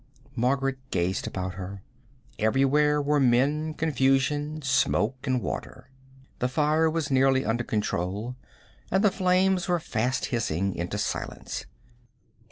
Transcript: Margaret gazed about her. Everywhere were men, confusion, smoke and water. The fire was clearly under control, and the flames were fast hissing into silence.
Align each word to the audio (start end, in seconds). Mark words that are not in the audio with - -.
Margaret 0.35 0.79
gazed 0.89 1.27
about 1.27 1.53
her. 1.53 1.83
Everywhere 2.39 2.99
were 2.99 3.19
men, 3.19 3.75
confusion, 3.75 4.63
smoke 4.63 5.27
and 5.27 5.43
water. 5.43 5.91
The 6.39 6.47
fire 6.49 6.89
was 6.89 7.09
clearly 7.09 7.45
under 7.45 7.63
control, 7.63 8.35
and 8.89 9.03
the 9.03 9.11
flames 9.11 9.67
were 9.67 9.79
fast 9.79 10.25
hissing 10.33 10.73
into 10.73 10.97
silence. 10.97 11.67